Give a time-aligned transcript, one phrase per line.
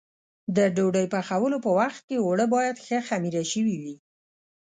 [0.55, 3.95] د دې ډوډۍ پخولو په وخت کې اوړه باید ښه خمېره شوي وي.